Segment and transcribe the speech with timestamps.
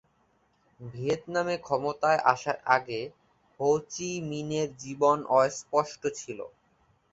[0.79, 3.01] ভিয়েতনামে ক্ষমতায় আসার আগে
[3.59, 6.39] হো চি মিনের জীবন অস্পষ্ট ছিল।